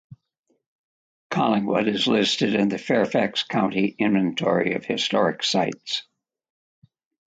[1.29, 6.07] Collingwood is listed on the Fairfax County Inventory of Historic Sites.